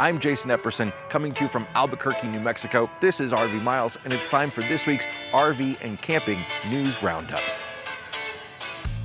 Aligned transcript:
I'm 0.00 0.18
Jason 0.18 0.50
Epperson, 0.50 0.94
coming 1.10 1.34
to 1.34 1.44
you 1.44 1.50
from 1.50 1.66
Albuquerque, 1.74 2.26
New 2.26 2.40
Mexico. 2.40 2.90
This 3.02 3.20
is 3.20 3.32
RV 3.32 3.60
Miles, 3.62 3.98
and 4.04 4.14
it's 4.14 4.30
time 4.30 4.50
for 4.50 4.62
this 4.62 4.86
week's 4.86 5.04
RV 5.30 5.76
and 5.82 6.00
Camping 6.00 6.42
News 6.70 7.02
Roundup. 7.02 7.42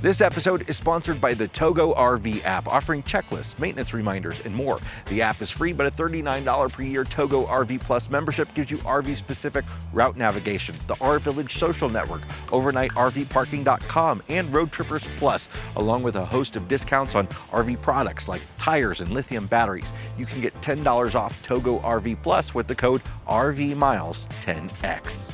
This 0.02 0.20
episode 0.20 0.68
is 0.68 0.76
sponsored 0.76 1.22
by 1.22 1.32
the 1.32 1.48
Togo 1.48 1.94
RV 1.94 2.44
app, 2.44 2.68
offering 2.68 3.02
checklists, 3.02 3.58
maintenance 3.58 3.94
reminders, 3.94 4.44
and 4.44 4.54
more. 4.54 4.78
The 5.06 5.22
app 5.22 5.40
is 5.40 5.50
free, 5.50 5.72
but 5.72 5.86
a 5.86 5.90
$39 5.90 6.70
per 6.70 6.82
year 6.82 7.02
Togo 7.02 7.46
RV 7.46 7.80
Plus 7.80 8.10
membership 8.10 8.52
gives 8.52 8.70
you 8.70 8.76
RV 8.78 9.16
specific 9.16 9.64
route 9.94 10.18
navigation, 10.18 10.74
the 10.86 10.96
RV 10.96 11.22
Village 11.22 11.54
social 11.54 11.88
network, 11.88 12.20
overnightrvparking.com, 12.48 14.22
and 14.28 14.52
Roadtrippers 14.52 15.08
Plus, 15.18 15.48
along 15.76 16.02
with 16.02 16.16
a 16.16 16.26
host 16.26 16.56
of 16.56 16.68
discounts 16.68 17.14
on 17.14 17.26
RV 17.50 17.80
products 17.80 18.28
like 18.28 18.42
tires 18.58 19.00
and 19.00 19.12
lithium 19.12 19.46
batteries. 19.46 19.94
You 20.18 20.26
can 20.26 20.42
get 20.42 20.52
$10 20.60 21.14
off 21.14 21.42
Togo 21.42 21.78
RV 21.78 22.22
Plus 22.22 22.54
with 22.54 22.66
the 22.66 22.74
code 22.74 23.00
RVMiles10X 23.26 25.30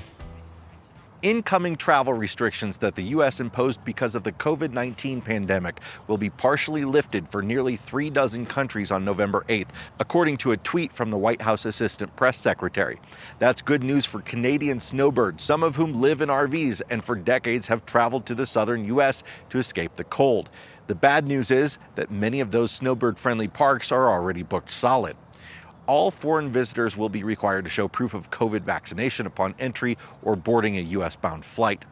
incoming 1.22 1.76
travel 1.76 2.12
restrictions 2.12 2.76
that 2.78 2.94
the 2.94 3.02
U.S. 3.02 3.40
imposed 3.40 3.84
because 3.84 4.14
of 4.14 4.24
the 4.24 4.32
COVID 4.32 4.72
19 4.72 5.20
pandemic 5.20 5.80
will 6.08 6.18
be 6.18 6.30
partially 6.30 6.84
lifted 6.84 7.26
for 7.28 7.42
nearly 7.42 7.76
three 7.76 8.10
dozen 8.10 8.44
countries 8.44 8.90
on 8.90 9.04
November 9.04 9.44
8th, 9.48 9.68
according 10.00 10.36
to 10.38 10.52
a 10.52 10.56
tweet 10.58 10.92
from 10.92 11.10
the 11.10 11.16
White 11.16 11.40
House 11.40 11.64
Assistant 11.64 12.14
Press 12.16 12.36
Secretary. 12.36 12.98
That's 13.38 13.62
good 13.62 13.82
news 13.82 14.04
for 14.04 14.20
Canadian 14.22 14.80
snowbirds, 14.80 15.42
some 15.42 15.62
of 15.62 15.76
whom 15.76 15.92
live 15.92 16.20
in 16.20 16.28
RVs 16.28 16.82
and 16.90 17.04
for 17.04 17.14
decades 17.14 17.68
have 17.68 17.86
traveled 17.86 18.26
to 18.26 18.34
the 18.34 18.46
southern 18.46 18.84
U.S. 18.86 19.22
to 19.50 19.58
escape 19.58 19.96
the 19.96 20.04
cold. 20.04 20.50
The 20.88 20.94
bad 20.96 21.26
news 21.26 21.50
is 21.50 21.78
that 21.94 22.10
many 22.10 22.40
of 22.40 22.50
those 22.50 22.72
snowbird 22.72 23.18
friendly 23.18 23.48
parks 23.48 23.92
are 23.92 24.08
already 24.08 24.42
booked 24.42 24.70
solid 24.70 25.16
all 25.92 26.10
foreign 26.10 26.50
visitors 26.50 26.96
will 26.96 27.10
be 27.10 27.22
required 27.22 27.66
to 27.66 27.70
show 27.70 27.86
proof 27.86 28.14
of 28.14 28.30
COVID 28.30 28.62
vaccination 28.62 29.26
upon 29.26 29.54
entry 29.58 29.98
or 30.22 30.34
boarding 30.34 30.78
a 30.78 30.80
U.S. 30.80 31.16
bound 31.16 31.44
flight. 31.44 31.84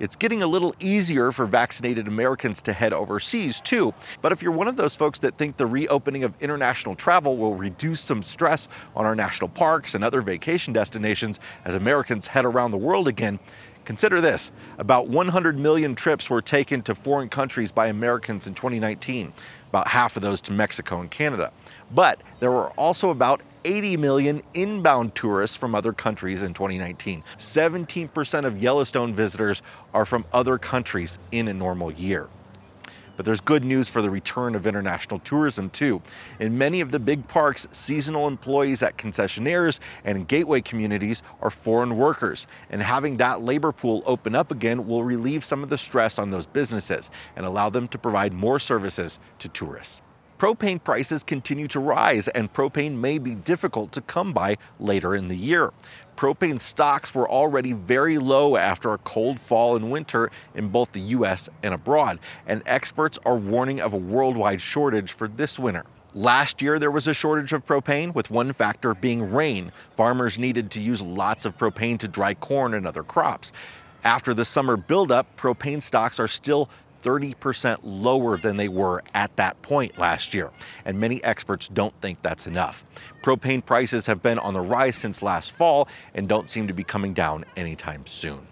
It's 0.00 0.16
getting 0.16 0.42
a 0.42 0.48
little 0.48 0.74
easier 0.80 1.30
for 1.30 1.46
vaccinated 1.46 2.08
Americans 2.08 2.60
to 2.62 2.72
head 2.72 2.92
overseas 2.92 3.60
too. 3.60 3.94
But 4.20 4.32
if 4.32 4.42
you're 4.42 4.50
one 4.50 4.66
of 4.66 4.74
those 4.74 4.96
folks 4.96 5.20
that 5.20 5.38
think 5.38 5.58
the 5.58 5.66
reopening 5.66 6.24
of 6.24 6.34
international 6.40 6.96
travel 6.96 7.36
will 7.36 7.54
reduce 7.54 8.00
some 8.00 8.20
stress 8.20 8.66
on 8.96 9.06
our 9.06 9.14
national 9.14 9.50
parks 9.50 9.94
and 9.94 10.02
other 10.02 10.22
vacation 10.22 10.72
destinations 10.72 11.38
as 11.64 11.76
Americans 11.76 12.26
head 12.26 12.44
around 12.44 12.72
the 12.72 12.76
world 12.78 13.06
again, 13.06 13.38
consider 13.86 14.20
this 14.20 14.52
about 14.78 15.08
100 15.08 15.58
million 15.58 15.94
trips 15.94 16.28
were 16.28 16.42
taken 16.42 16.82
to 16.82 16.94
foreign 16.94 17.30
countries 17.30 17.72
by 17.72 17.86
Americans 17.86 18.46
in 18.46 18.52
2019, 18.52 19.32
about 19.70 19.88
half 19.88 20.16
of 20.16 20.22
those 20.22 20.42
to 20.42 20.52
Mexico 20.52 21.00
and 21.00 21.10
Canada. 21.10 21.50
But 21.94 22.20
there 22.40 22.50
were 22.50 22.68
also 22.70 23.08
about 23.08 23.40
80 23.64 23.96
million 23.96 24.42
inbound 24.54 25.14
tourists 25.14 25.56
from 25.56 25.74
other 25.74 25.92
countries 25.92 26.42
in 26.42 26.52
2019. 26.52 27.22
17% 27.38 28.44
of 28.44 28.62
Yellowstone 28.62 29.14
visitors 29.14 29.62
are 29.94 30.04
from 30.04 30.24
other 30.32 30.58
countries 30.58 31.18
in 31.32 31.48
a 31.48 31.54
normal 31.54 31.90
year. 31.92 32.28
But 33.16 33.24
there's 33.24 33.40
good 33.40 33.64
news 33.64 33.88
for 33.88 34.02
the 34.02 34.10
return 34.10 34.54
of 34.54 34.66
international 34.66 35.20
tourism, 35.20 35.70
too. 35.70 36.02
In 36.40 36.56
many 36.56 36.80
of 36.80 36.90
the 36.90 36.98
big 36.98 37.26
parks, 37.28 37.66
seasonal 37.70 38.28
employees 38.28 38.82
at 38.82 38.98
concessionaires 38.98 39.80
and 40.04 40.28
gateway 40.28 40.60
communities 40.60 41.22
are 41.40 41.50
foreign 41.50 41.96
workers. 41.96 42.46
And 42.70 42.82
having 42.82 43.16
that 43.18 43.42
labor 43.42 43.72
pool 43.72 44.02
open 44.06 44.34
up 44.34 44.50
again 44.50 44.86
will 44.86 45.04
relieve 45.04 45.44
some 45.44 45.62
of 45.62 45.68
the 45.68 45.78
stress 45.78 46.18
on 46.18 46.30
those 46.30 46.46
businesses 46.46 47.10
and 47.36 47.46
allow 47.46 47.70
them 47.70 47.88
to 47.88 47.98
provide 47.98 48.32
more 48.32 48.58
services 48.58 49.18
to 49.38 49.48
tourists. 49.48 50.02
Propane 50.38 50.84
prices 50.84 51.22
continue 51.22 51.66
to 51.68 51.80
rise, 51.80 52.28
and 52.28 52.52
propane 52.52 52.98
may 52.98 53.16
be 53.16 53.34
difficult 53.34 53.90
to 53.92 54.02
come 54.02 54.34
by 54.34 54.58
later 54.78 55.14
in 55.14 55.28
the 55.28 55.36
year. 55.36 55.72
Propane 56.14 56.60
stocks 56.60 57.14
were 57.14 57.28
already 57.28 57.72
very 57.72 58.18
low 58.18 58.56
after 58.56 58.92
a 58.92 58.98
cold 58.98 59.40
fall 59.40 59.76
and 59.76 59.90
winter 59.90 60.30
in 60.54 60.68
both 60.68 60.92
the 60.92 61.00
US 61.00 61.48
and 61.62 61.72
abroad, 61.72 62.18
and 62.46 62.62
experts 62.66 63.18
are 63.24 63.36
warning 63.38 63.80
of 63.80 63.94
a 63.94 63.98
worldwide 63.98 64.60
shortage 64.60 65.12
for 65.12 65.26
this 65.26 65.58
winter. 65.58 65.86
Last 66.12 66.60
year, 66.60 66.78
there 66.78 66.90
was 66.90 67.08
a 67.08 67.14
shortage 67.14 67.54
of 67.54 67.64
propane, 67.64 68.14
with 68.14 68.30
one 68.30 68.52
factor 68.52 68.94
being 68.94 69.32
rain. 69.32 69.72
Farmers 69.94 70.38
needed 70.38 70.70
to 70.72 70.80
use 70.80 71.00
lots 71.00 71.46
of 71.46 71.56
propane 71.56 71.98
to 72.00 72.08
dry 72.08 72.34
corn 72.34 72.74
and 72.74 72.86
other 72.86 73.02
crops. 73.02 73.52
After 74.04 74.34
the 74.34 74.44
summer 74.44 74.76
buildup, 74.76 75.34
propane 75.36 75.82
stocks 75.82 76.20
are 76.20 76.28
still 76.28 76.68
30% 77.06 77.78
lower 77.84 78.36
than 78.36 78.56
they 78.56 78.68
were 78.68 79.00
at 79.14 79.34
that 79.36 79.62
point 79.62 79.96
last 79.96 80.34
year, 80.34 80.50
and 80.84 80.98
many 80.98 81.22
experts 81.22 81.68
don't 81.68 81.94
think 82.00 82.20
that's 82.20 82.48
enough. 82.48 82.84
Propane 83.22 83.64
prices 83.64 84.06
have 84.06 84.22
been 84.22 84.40
on 84.40 84.52
the 84.52 84.60
rise 84.60 84.96
since 84.96 85.22
last 85.22 85.52
fall 85.52 85.88
and 86.14 86.28
don't 86.28 86.50
seem 86.50 86.66
to 86.66 86.74
be 86.74 86.82
coming 86.82 87.14
down 87.14 87.44
anytime 87.56 88.04
soon. 88.06 88.44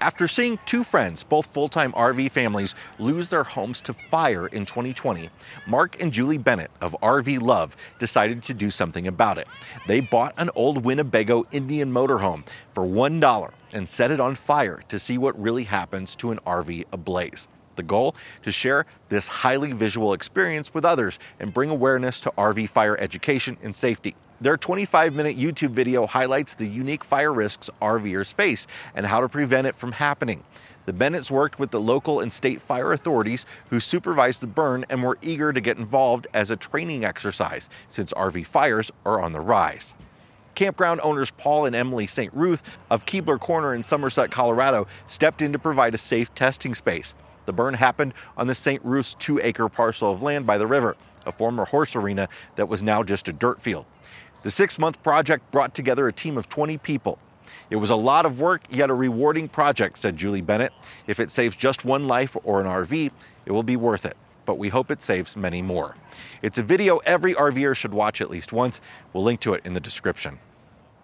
After 0.00 0.26
seeing 0.26 0.58
two 0.64 0.82
friends, 0.82 1.22
both 1.22 1.46
full 1.46 1.68
time 1.68 1.92
RV 1.92 2.30
families, 2.30 2.74
lose 2.98 3.28
their 3.28 3.44
homes 3.44 3.82
to 3.82 3.92
fire 3.92 4.46
in 4.48 4.64
2020, 4.64 5.28
Mark 5.66 6.02
and 6.02 6.10
Julie 6.10 6.38
Bennett 6.38 6.70
of 6.80 6.96
RV 7.02 7.40
Love 7.42 7.76
decided 7.98 8.42
to 8.44 8.54
do 8.54 8.70
something 8.70 9.06
about 9.06 9.36
it. 9.36 9.46
They 9.86 10.00
bought 10.00 10.34
an 10.38 10.50
old 10.54 10.84
Winnebago 10.84 11.46
Indian 11.52 11.92
motorhome 11.92 12.44
for 12.74 12.84
$1 12.84 13.50
and 13.72 13.88
set 13.88 14.10
it 14.10 14.20
on 14.20 14.34
fire 14.34 14.82
to 14.88 14.98
see 14.98 15.18
what 15.18 15.40
really 15.40 15.64
happens 15.64 16.16
to 16.16 16.30
an 16.30 16.38
RV 16.46 16.86
ablaze. 16.92 17.46
The 17.80 17.86
goal? 17.86 18.14
To 18.42 18.52
share 18.52 18.84
this 19.08 19.26
highly 19.26 19.72
visual 19.72 20.12
experience 20.12 20.74
with 20.74 20.84
others 20.84 21.18
and 21.38 21.50
bring 21.54 21.70
awareness 21.70 22.20
to 22.20 22.30
RV 22.32 22.68
fire 22.68 22.94
education 23.00 23.56
and 23.62 23.74
safety. 23.74 24.14
Their 24.42 24.58
25 24.58 25.14
minute 25.14 25.38
YouTube 25.38 25.70
video 25.70 26.06
highlights 26.06 26.54
the 26.54 26.66
unique 26.66 27.02
fire 27.02 27.32
risks 27.32 27.70
RVers 27.80 28.34
face 28.34 28.66
and 28.94 29.06
how 29.06 29.22
to 29.22 29.30
prevent 29.30 29.66
it 29.66 29.74
from 29.74 29.92
happening. 29.92 30.44
The 30.84 30.92
Bennetts 30.92 31.30
worked 31.30 31.58
with 31.58 31.70
the 31.70 31.80
local 31.80 32.20
and 32.20 32.30
state 32.30 32.60
fire 32.60 32.92
authorities 32.92 33.46
who 33.70 33.80
supervised 33.80 34.42
the 34.42 34.46
burn 34.46 34.84
and 34.90 35.02
were 35.02 35.16
eager 35.22 35.50
to 35.50 35.60
get 35.62 35.78
involved 35.78 36.26
as 36.34 36.50
a 36.50 36.56
training 36.56 37.06
exercise 37.06 37.70
since 37.88 38.12
RV 38.12 38.46
fires 38.46 38.92
are 39.06 39.22
on 39.22 39.32
the 39.32 39.40
rise. 39.40 39.94
Campground 40.54 41.00
owners 41.02 41.30
Paul 41.30 41.64
and 41.64 41.74
Emily 41.74 42.06
St. 42.06 42.34
Ruth 42.34 42.62
of 42.90 43.06
Kebler 43.06 43.40
Corner 43.40 43.74
in 43.74 43.82
Somerset, 43.82 44.30
Colorado, 44.30 44.86
stepped 45.06 45.40
in 45.40 45.54
to 45.54 45.58
provide 45.58 45.94
a 45.94 45.98
safe 45.98 46.34
testing 46.34 46.74
space. 46.74 47.14
The 47.50 47.54
burn 47.54 47.74
happened 47.74 48.14
on 48.36 48.46
the 48.46 48.54
St. 48.54 48.80
Ruth's 48.84 49.16
two 49.16 49.40
acre 49.40 49.68
parcel 49.68 50.12
of 50.12 50.22
land 50.22 50.46
by 50.46 50.56
the 50.56 50.68
river, 50.68 50.96
a 51.26 51.32
former 51.32 51.64
horse 51.64 51.96
arena 51.96 52.28
that 52.54 52.68
was 52.68 52.80
now 52.80 53.02
just 53.02 53.26
a 53.26 53.32
dirt 53.32 53.60
field. 53.60 53.86
The 54.44 54.52
six 54.52 54.78
month 54.78 55.02
project 55.02 55.50
brought 55.50 55.74
together 55.74 56.06
a 56.06 56.12
team 56.12 56.38
of 56.38 56.48
20 56.48 56.78
people. 56.78 57.18
It 57.68 57.74
was 57.74 57.90
a 57.90 57.96
lot 57.96 58.24
of 58.24 58.38
work, 58.38 58.62
yet 58.70 58.88
a 58.88 58.94
rewarding 58.94 59.48
project, 59.48 59.98
said 59.98 60.16
Julie 60.16 60.42
Bennett. 60.42 60.72
If 61.08 61.18
it 61.18 61.32
saves 61.32 61.56
just 61.56 61.84
one 61.84 62.06
life 62.06 62.36
or 62.44 62.60
an 62.60 62.68
RV, 62.68 63.10
it 63.46 63.50
will 63.50 63.64
be 63.64 63.74
worth 63.74 64.06
it. 64.06 64.16
But 64.46 64.56
we 64.56 64.68
hope 64.68 64.92
it 64.92 65.02
saves 65.02 65.36
many 65.36 65.60
more. 65.60 65.96
It's 66.42 66.58
a 66.58 66.62
video 66.62 66.98
every 66.98 67.34
RVer 67.34 67.74
should 67.74 67.92
watch 67.92 68.20
at 68.20 68.30
least 68.30 68.52
once. 68.52 68.80
We'll 69.12 69.24
link 69.24 69.40
to 69.40 69.54
it 69.54 69.66
in 69.66 69.72
the 69.72 69.80
description. 69.80 70.38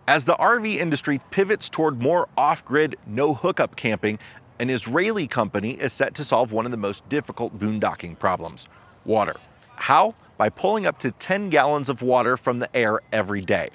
As 0.07 0.25
the 0.25 0.35
RV 0.35 0.77
industry 0.77 1.21
pivots 1.33 1.69
toward 1.69 2.01
more 2.01 2.29
off 2.37 2.65
grid, 2.65 2.95
no 3.05 3.35
hookup 3.35 3.75
camping, 3.75 4.21
an 4.59 4.71
Israeli 4.71 5.27
company 5.27 5.73
is 5.73 5.93
set 5.93 6.15
to 6.15 6.25
solve 6.25 6.53
one 6.53 6.65
of 6.65 6.71
the 6.71 6.79
most 6.79 7.09
difficult 7.09 7.59
boondocking 7.59 8.19
problems 8.19 8.69
water. 9.05 9.37
How? 9.77 10.15
By 10.39 10.49
pulling 10.49 10.87
up 10.87 10.99
to 11.01 11.11
10 11.11 11.51
gallons 11.51 11.89
of 11.89 12.03
water 12.03 12.37
from 12.37 12.59
the 12.59 12.75
air 12.77 13.01
every 13.13 13.41
day. 13.41 13.71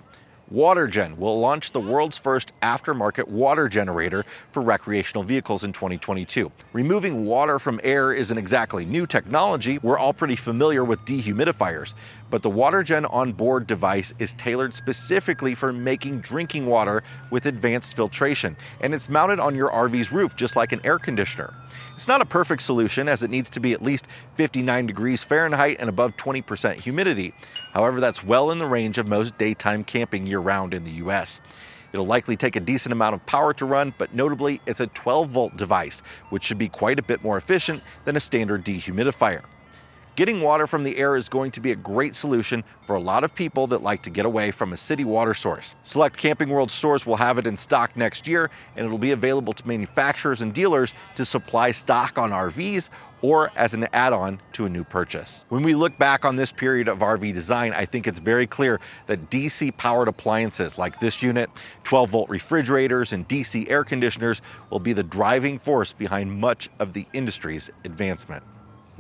WaterGen 0.54 1.16
will 1.18 1.40
launch 1.40 1.72
the 1.72 1.80
world's 1.80 2.18
first 2.18 2.52
aftermarket 2.62 3.26
water 3.26 3.70
generator 3.70 4.26
for 4.52 4.62
recreational 4.62 5.24
vehicles 5.24 5.64
in 5.64 5.72
2022. 5.72 6.52
Removing 6.74 7.24
water 7.24 7.58
from 7.58 7.80
air 7.86 8.12
isn't 8.12 8.38
exactly 8.38 8.84
new 8.84 9.08
technology. 9.08 9.78
We're 9.78 9.98
all 9.98 10.12
pretty 10.12 10.36
familiar 10.36 10.84
with 10.84 11.00
dehumidifiers, 11.06 11.94
but 12.32 12.42
the 12.42 12.50
WaterGen 12.50 13.06
onboard 13.14 13.68
device 13.68 14.14
is 14.18 14.34
tailored 14.34 14.74
specifically 14.74 15.54
for 15.54 15.74
making 15.74 16.22
drinking 16.22 16.66
water 16.66 17.04
with 17.30 17.46
advanced 17.46 17.96
filtration, 17.96 18.56
and 18.80 18.96
it's 18.96 19.10
mounted 19.10 19.40
on 19.40 19.54
your 19.54 19.70
RV's 19.70 20.14
roof 20.14 20.36
just 20.36 20.56
like 20.56 20.72
an 20.72 20.82
air 20.86 20.98
conditioner. 20.98 21.54
It's 21.94 22.08
not 22.08 22.22
a 22.22 22.26
perfect 22.26 22.62
solution 22.62 23.10
as 23.10 23.22
it 23.22 23.30
needs 23.30 23.50
to 23.52 23.60
be 23.60 23.74
at 23.74 23.84
least 23.84 24.08
59 24.36 24.88
degrees 24.88 25.22
Fahrenheit 25.22 25.78
and 25.80 25.90
above 25.90 26.16
20% 26.16 26.76
humidity. 26.76 27.34
However, 27.74 28.00
that's 28.00 28.24
well 28.24 28.52
in 28.52 28.58
the 28.58 28.66
range 28.66 28.98
of 28.98 29.08
most 29.08 29.38
daytime 29.38 29.84
camping 29.84 30.26
year 30.26 30.40
round 30.40 30.74
in 30.74 30.86
the 30.86 31.04
US. 31.04 31.42
It'll 31.92 32.06
likely 32.06 32.38
take 32.38 32.56
a 32.56 32.62
decent 32.62 32.94
amount 32.94 33.16
of 33.16 33.26
power 33.26 33.54
to 33.56 33.66
run, 33.66 33.94
but 33.98 34.14
notably, 34.14 34.62
it's 34.66 34.80
a 34.80 34.88
12 34.88 35.30
volt 35.30 35.58
device, 35.58 36.02
which 36.30 36.46
should 36.46 36.58
be 36.58 36.70
quite 36.70 36.98
a 36.98 37.04
bit 37.04 37.22
more 37.22 37.36
efficient 37.36 37.84
than 38.06 38.16
a 38.16 38.22
standard 38.22 38.64
dehumidifier. 38.64 39.44
Getting 40.18 40.42
water 40.42 40.68
from 40.68 40.84
the 40.84 40.98
air 40.98 41.16
is 41.16 41.30
going 41.30 41.52
to 41.52 41.62
be 41.62 41.72
a 41.72 41.76
great 41.76 42.16
solution 42.16 42.66
for 42.86 42.96
a 42.96 43.00
lot 43.00 43.24
of 43.24 43.34
people 43.34 43.66
that 43.68 43.82
like 43.82 44.04
to 44.04 44.10
get 44.10 44.26
away 44.26 44.52
from 44.52 44.74
a 44.74 44.78
city 44.78 45.06
water 45.06 45.34
source. 45.34 45.76
Select 45.84 46.18
Camping 46.18 46.50
World 46.50 46.70
stores 46.70 47.06
will 47.06 47.16
have 47.16 47.38
it 47.38 47.48
in 47.48 47.56
stock 47.56 47.96
next 47.96 48.28
year, 48.28 48.52
and 48.76 48.86
it'll 48.86 48.98
be 48.98 49.12
available 49.12 49.54
to 49.54 49.66
manufacturers 49.66 50.42
and 50.42 50.54
dealers 50.54 50.94
to 51.16 51.24
supply 51.24 51.72
stock 51.72 52.20
on 52.20 52.32
RVs 52.32 52.90
or 53.22 53.52
as 53.56 53.74
an 53.74 53.88
add 53.94 54.12
on 54.12 54.42
to 54.52 54.66
a 54.66 54.70
new 54.70 54.84
purchase. 54.84 55.46
When 55.48 55.64
we 55.64 55.76
look 55.76 55.98
back 55.98 56.26
on 56.26 56.36
this 56.36 56.52
period 56.52 56.90
of 56.90 57.00
RV 57.00 57.34
design, 57.34 57.72
I 57.72 57.86
think 57.86 58.06
it's 58.06 58.20
very 58.20 58.48
clear 58.48 58.82
that 59.06 59.30
DC 59.30 59.78
powered 59.78 60.10
appliances 60.10 60.78
like 60.78 61.00
this 61.00 61.24
unit, 61.24 61.50
12 61.84 62.10
volt 62.10 62.30
refrigerators, 62.30 63.14
and 63.14 63.26
DC 63.30 63.70
air 63.70 63.86
conditioners 63.86 64.42
will 64.72 64.80
be 64.80 64.92
the 64.92 65.04
driving 65.04 65.58
force 65.58 65.94
behind 65.94 66.32
much 66.32 66.68
of 66.80 66.92
the 66.92 67.06
industry's 67.14 67.70
advancement. 67.86 68.44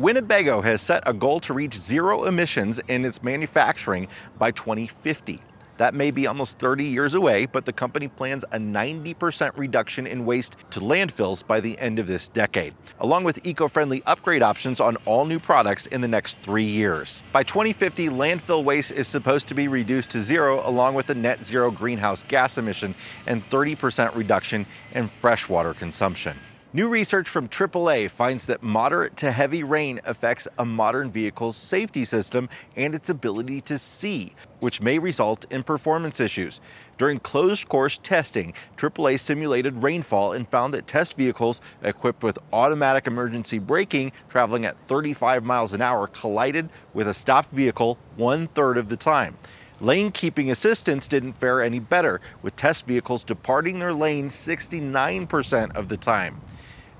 Winnebago 0.01 0.61
has 0.61 0.81
set 0.81 1.03
a 1.05 1.13
goal 1.13 1.39
to 1.41 1.53
reach 1.53 1.75
zero 1.75 2.23
emissions 2.23 2.79
in 2.87 3.05
its 3.05 3.21
manufacturing 3.21 4.07
by 4.39 4.49
2050. 4.49 5.39
That 5.77 5.93
may 5.93 6.09
be 6.09 6.25
almost 6.25 6.57
30 6.57 6.85
years 6.85 7.13
away, 7.13 7.45
but 7.45 7.65
the 7.65 7.73
company 7.73 8.07
plans 8.07 8.43
a 8.51 8.57
90% 8.57 9.55
reduction 9.55 10.07
in 10.07 10.25
waste 10.25 10.57
to 10.71 10.79
landfills 10.79 11.45
by 11.45 11.59
the 11.59 11.77
end 11.77 11.99
of 11.99 12.07
this 12.07 12.29
decade, 12.29 12.73
along 12.99 13.25
with 13.25 13.45
eco 13.45 13.67
friendly 13.67 14.01
upgrade 14.07 14.41
options 14.41 14.79
on 14.79 14.97
all 15.05 15.25
new 15.25 15.39
products 15.39 15.85
in 15.85 16.01
the 16.01 16.07
next 16.07 16.35
three 16.39 16.63
years. 16.63 17.21
By 17.31 17.43
2050, 17.43 18.09
landfill 18.09 18.63
waste 18.63 18.93
is 18.93 19.07
supposed 19.07 19.47
to 19.49 19.53
be 19.53 19.67
reduced 19.67 20.09
to 20.11 20.19
zero, 20.19 20.67
along 20.67 20.95
with 20.95 21.11
a 21.11 21.15
net 21.15 21.45
zero 21.45 21.69
greenhouse 21.69 22.23
gas 22.23 22.57
emission 22.57 22.95
and 23.27 23.47
30% 23.51 24.15
reduction 24.15 24.65
in 24.95 25.07
freshwater 25.07 25.75
consumption. 25.75 26.35
New 26.73 26.87
research 26.87 27.27
from 27.27 27.49
AAA 27.49 28.09
finds 28.09 28.45
that 28.45 28.63
moderate 28.63 29.17
to 29.17 29.29
heavy 29.29 29.61
rain 29.61 29.99
affects 30.05 30.47
a 30.57 30.63
modern 30.63 31.11
vehicle's 31.11 31.57
safety 31.57 32.05
system 32.05 32.47
and 32.77 32.95
its 32.95 33.09
ability 33.09 33.59
to 33.59 33.77
see, 33.77 34.33
which 34.61 34.79
may 34.79 34.97
result 34.97 35.45
in 35.51 35.63
performance 35.63 36.21
issues. 36.21 36.61
During 36.97 37.19
closed 37.19 37.67
course 37.67 37.97
testing, 37.97 38.53
AAA 38.77 39.19
simulated 39.19 39.83
rainfall 39.83 40.31
and 40.31 40.47
found 40.47 40.73
that 40.73 40.87
test 40.87 41.17
vehicles 41.17 41.59
equipped 41.83 42.23
with 42.23 42.39
automatic 42.53 43.05
emergency 43.05 43.59
braking 43.59 44.13
traveling 44.29 44.63
at 44.63 44.79
35 44.79 45.43
miles 45.43 45.73
an 45.73 45.81
hour 45.81 46.07
collided 46.07 46.69
with 46.93 47.09
a 47.09 47.13
stopped 47.13 47.51
vehicle 47.51 47.97
one 48.15 48.47
third 48.47 48.77
of 48.77 48.87
the 48.87 48.95
time. 48.95 49.37
Lane 49.81 50.11
keeping 50.11 50.51
assistance 50.51 51.07
didn't 51.07 51.33
fare 51.33 51.61
any 51.61 51.79
better, 51.79 52.21
with 52.43 52.55
test 52.55 52.85
vehicles 52.85 53.23
departing 53.25 53.79
their 53.79 53.93
lane 53.93 54.29
69% 54.29 55.75
of 55.75 55.89
the 55.89 55.97
time. 55.97 56.39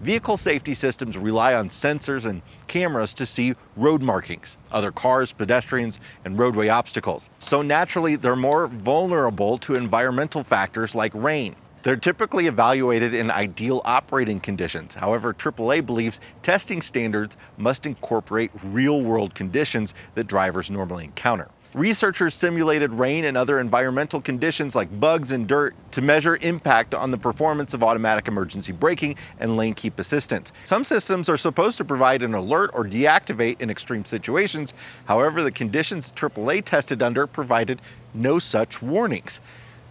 Vehicle 0.01 0.35
safety 0.35 0.73
systems 0.73 1.15
rely 1.15 1.53
on 1.53 1.69
sensors 1.69 2.25
and 2.25 2.41
cameras 2.65 3.13
to 3.13 3.23
see 3.23 3.53
road 3.77 4.01
markings, 4.01 4.57
other 4.71 4.91
cars, 4.91 5.31
pedestrians, 5.31 5.99
and 6.25 6.39
roadway 6.39 6.69
obstacles. 6.69 7.29
So 7.37 7.61
naturally, 7.61 8.15
they're 8.15 8.35
more 8.35 8.65
vulnerable 8.65 9.59
to 9.59 9.75
environmental 9.75 10.43
factors 10.43 10.95
like 10.95 11.13
rain. 11.13 11.55
They're 11.83 11.97
typically 11.97 12.47
evaluated 12.47 13.13
in 13.13 13.29
ideal 13.29 13.83
operating 13.85 14.39
conditions. 14.39 14.95
However, 14.95 15.35
AAA 15.35 15.85
believes 15.85 16.19
testing 16.41 16.81
standards 16.81 17.37
must 17.57 17.85
incorporate 17.85 18.49
real 18.63 19.03
world 19.03 19.35
conditions 19.35 19.93
that 20.15 20.23
drivers 20.23 20.71
normally 20.71 21.05
encounter. 21.05 21.47
Researchers 21.73 22.33
simulated 22.33 22.93
rain 22.93 23.23
and 23.23 23.37
other 23.37 23.57
environmental 23.57 24.19
conditions 24.19 24.75
like 24.75 24.99
bugs 24.99 25.31
and 25.31 25.47
dirt 25.47 25.73
to 25.91 26.01
measure 26.01 26.37
impact 26.41 26.93
on 26.93 27.11
the 27.11 27.17
performance 27.17 27.73
of 27.73 27.81
automatic 27.81 28.27
emergency 28.27 28.73
braking 28.73 29.15
and 29.39 29.55
lane 29.55 29.73
keep 29.73 29.97
assistance. 29.97 30.51
Some 30.65 30.83
systems 30.83 31.29
are 31.29 31.37
supposed 31.37 31.77
to 31.77 31.85
provide 31.85 32.23
an 32.23 32.33
alert 32.33 32.71
or 32.73 32.83
deactivate 32.83 33.61
in 33.61 33.69
extreme 33.69 34.03
situations. 34.03 34.73
However, 35.05 35.41
the 35.41 35.51
conditions 35.51 36.11
AAA 36.11 36.65
tested 36.65 37.01
under 37.01 37.25
provided 37.25 37.81
no 38.13 38.37
such 38.37 38.81
warnings. 38.81 39.39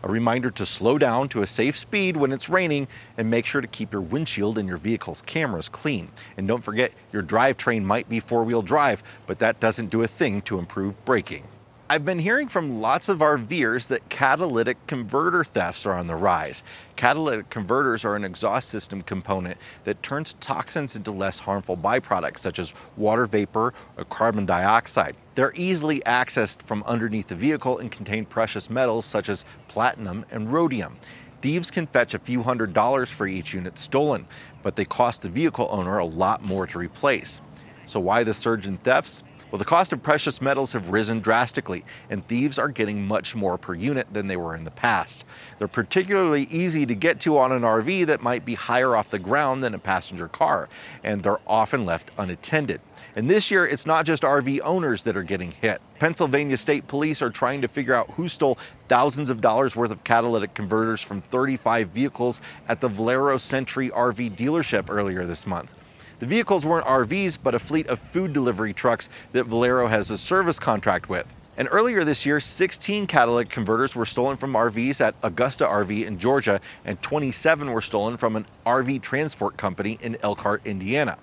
A 0.03 0.09
reminder 0.09 0.51
to 0.51 0.67
slow 0.67 0.99
down 0.99 1.31
to 1.31 1.41
a 1.41 1.47
safe 1.47 1.79
speed 1.79 2.15
when 2.15 2.31
it's 2.31 2.51
raining 2.51 2.89
and 3.17 3.31
make 3.31 3.47
sure 3.47 3.63
to 3.63 3.69
keep 3.69 3.91
your 3.91 4.03
windshield 4.03 4.59
and 4.59 4.69
your 4.69 4.77
vehicle's 4.77 5.23
cameras 5.23 5.71
clean. 5.71 6.11
And 6.37 6.47
don't 6.47 6.63
forget, 6.63 6.93
your 7.11 7.23
drivetrain 7.23 7.85
might 7.85 8.07
be 8.07 8.21
four 8.21 8.45
wheel 8.45 8.61
drive, 8.61 9.03
but 9.27 9.39
that 9.39 9.61
doesn't 9.61 9.89
do 9.89 10.03
a 10.03 10.07
thing 10.07 10.43
to 10.43 10.59
improve 10.59 11.03
braking. 11.07 11.45
I've 11.91 12.05
been 12.05 12.21
hearing 12.21 12.47
from 12.47 12.81
lots 12.81 13.09
of 13.09 13.21
our 13.21 13.37
RVers 13.37 13.89
that 13.89 14.09
catalytic 14.09 14.77
converter 14.87 15.43
thefts 15.43 15.85
are 15.87 15.95
on 15.95 16.07
the 16.07 16.15
rise. 16.15 16.63
Catalytic 16.95 17.51
converters 17.51 18.05
are 18.05 18.15
an 18.15 18.23
exhaust 18.23 18.69
system 18.69 19.03
component 19.03 19.59
that 19.83 20.01
turns 20.01 20.35
toxins 20.35 20.95
into 20.95 21.11
less 21.11 21.41
harmful 21.41 21.77
byproducts, 21.77 22.39
such 22.39 22.61
as 22.61 22.75
water 22.97 23.27
vapor 23.27 23.75
or 23.97 24.05
carbon 24.05 24.47
dioxide. 24.47 25.17
They're 25.35 25.53
easily 25.57 25.99
accessed 26.07 26.63
from 26.63 26.85
underneath 26.85 27.27
the 27.27 27.35
vehicle 27.35 27.79
and 27.79 27.91
contain 27.91 28.25
precious 28.25 28.71
metals 28.71 29.05
such 29.05 29.29
as 29.29 29.45
platinum 29.67 30.25
and 30.31 30.49
rhodium. 30.49 30.97
Thieves 31.43 31.73
can 31.73 31.89
fetch 31.89 32.15
a 32.15 32.21
few 32.21 32.45
hundred 32.45 32.73
dollars 32.73 33.11
for 33.11 33.27
each 33.27 33.53
unit 33.53 33.77
stolen, 33.81 34.29
but 34.63 34.77
they 34.77 34.85
cost 34.85 35.23
the 35.23 35.29
vehicle 35.29 35.67
owner 35.73 35.99
a 35.99 36.05
lot 36.05 36.41
more 36.41 36.69
to 36.69 36.79
replace. 36.79 37.41
So, 37.87 37.99
why 37.99 38.23
the 38.23 38.33
surge 38.33 38.69
in 38.69 38.77
thefts? 38.77 39.25
Well, 39.51 39.59
the 39.59 39.65
cost 39.65 39.93
of 39.93 40.01
precious 40.01 40.41
metals 40.41 40.73
have 40.75 40.91
risen 40.91 41.19
drastically, 41.19 41.85
and 42.09 42.25
thieves 42.27 42.57
are 42.57 42.69
getting 42.69 43.05
much 43.05 43.35
more 43.35 43.59
per 43.59 43.75
unit 43.75 44.07
than 44.13 44.29
they 44.29 44.37
were 44.37 44.55
in 44.55 44.63
the 44.63 44.71
past. 44.71 45.25
They're 45.59 45.67
particularly 45.67 46.45
easy 46.45 46.87
to 46.87 46.95
get 46.95 47.19
to 47.21 47.37
on 47.37 47.51
an 47.51 47.63
RV 47.63 48.07
that 48.07 48.23
might 48.23 48.45
be 48.45 48.55
higher 48.55 48.95
off 48.95 49.11
the 49.11 49.19
ground 49.19 49.65
than 49.65 49.75
a 49.75 49.79
passenger 49.79 50.29
car, 50.29 50.69
and 51.03 51.21
they're 51.21 51.41
often 51.49 51.85
left 51.85 52.13
unattended. 52.17 52.81
And 53.17 53.29
this 53.29 53.51
year, 53.51 53.67
it's 53.67 53.87
not 53.87 54.07
just 54.07 54.23
RV 54.23 54.61
owners 54.63 55.03
that 55.03 55.17
are 55.17 55.25
getting 55.25 55.51
hit. 55.51 55.81
Pennsylvania 55.99 56.57
State 56.57 56.87
Police 56.87 57.21
are 57.21 57.31
trying 57.31 57.61
to 57.63 57.69
figure 57.69 57.95
out 57.95 58.09
who 58.13 58.29
stole 58.29 58.57
thousands 58.87 59.31
of 59.31 59.41
dollars 59.41 59.75
worth 59.75 59.91
of 59.91 60.05
catalytic 60.05 60.55
converters 60.55 61.03
from 61.03 61.21
35 61.23 61.89
vehicles 61.89 62.41
at 62.69 62.81
the 62.81 62.89
Valero 62.89 63.37
Century 63.37 63.91
RV 63.91 64.37
dealership 64.37 64.89
earlier 64.89 65.27
this 65.27 65.45
month. 65.45 65.80
The 66.21 66.27
vehicles 66.27 66.67
weren't 66.67 66.87
RVs, 66.87 67.39
but 67.43 67.55
a 67.55 67.59
fleet 67.59 67.87
of 67.87 67.99
food 67.99 68.35
delivery 68.35 68.75
trucks 68.75 69.09
that 69.33 69.45
Valero 69.45 69.87
has 69.87 70.11
a 70.11 70.19
service 70.19 70.59
contract 70.59 71.09
with. 71.09 71.35
And 71.57 71.67
earlier 71.73 72.05
this 72.05 72.27
year, 72.27 72.41
16 72.41 73.07
catalytic 73.07 73.49
converters 73.49 73.97
were 73.97 74.05
stolen 74.05 74.37
from 74.37 74.53
RVs 74.53 75.01
at 75.01 75.15
Augusta 75.23 75.65
RV 75.65 76.05
in 76.05 76.19
Georgia, 76.19 76.61
and 76.85 77.01
27 77.01 77.73
were 77.73 77.81
stolen 77.81 78.19
from 78.19 78.37
an 78.37 78.45
RV 78.67 79.01
transport 79.01 79.57
company 79.57 79.99
in 80.03 80.19
Elkhart, 80.23 80.67
Indiana. 80.67 81.17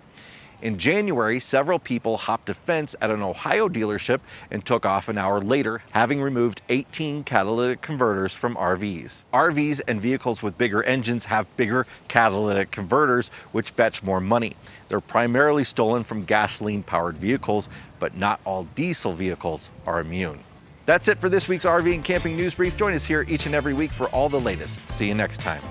In 0.59 0.79
January, 0.79 1.39
several 1.39 1.77
people 1.77 2.17
hopped 2.17 2.49
a 2.49 2.53
fence 2.53 2.95
at 2.99 3.11
an 3.11 3.21
Ohio 3.21 3.69
dealership 3.69 4.21
and 4.49 4.65
took 4.65 4.87
off 4.87 5.07
an 5.07 5.17
hour 5.17 5.39
later, 5.39 5.83
having 5.91 6.19
removed 6.19 6.63
18 6.69 7.23
catalytic 7.25 7.81
converters 7.81 8.33
from 8.33 8.55
RVs. 8.55 9.25
RVs 9.31 9.81
and 9.87 10.01
vehicles 10.01 10.41
with 10.41 10.57
bigger 10.57 10.81
engines 10.83 11.25
have 11.25 11.45
bigger 11.57 11.85
catalytic 12.07 12.71
converters, 12.71 13.29
which 13.51 13.69
fetch 13.69 14.01
more 14.01 14.19
money. 14.19 14.55
They're 14.87 14.99
primarily 14.99 15.63
stolen 15.63 16.03
from 16.03 16.25
gasoline 16.25 16.81
powered 16.81 17.17
vehicles, 17.17 17.69
but 17.99 18.17
not 18.17 18.39
all 18.43 18.63
diesel 18.73 19.13
vehicles 19.13 19.69
are 19.85 19.99
immune. 19.99 20.39
That's 20.87 21.07
it 21.07 21.19
for 21.19 21.29
this 21.29 21.47
week's 21.47 21.65
RV 21.65 21.93
and 21.93 22.03
Camping 22.03 22.35
News 22.35 22.55
Brief. 22.55 22.75
Join 22.75 22.93
us 22.93 23.05
here 23.05 23.25
each 23.27 23.45
and 23.45 23.53
every 23.53 23.73
week 23.73 23.91
for 23.91 24.07
all 24.07 24.27
the 24.27 24.39
latest. 24.39 24.89
See 24.89 25.07
you 25.07 25.13
next 25.13 25.39
time. 25.39 25.61